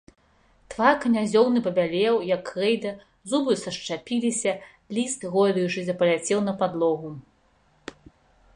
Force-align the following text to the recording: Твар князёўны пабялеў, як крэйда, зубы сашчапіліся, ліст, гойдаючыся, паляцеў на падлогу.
Твар 0.73 0.95
князёўны 1.03 1.59
пабялеў, 1.67 2.15
як 2.29 2.41
крэйда, 2.49 2.93
зубы 3.33 3.53
сашчапіліся, 3.65 4.51
ліст, 4.99 5.21
гойдаючыся, 5.35 5.93
паляцеў 6.03 6.39
на 6.47 6.53
падлогу. 6.63 7.09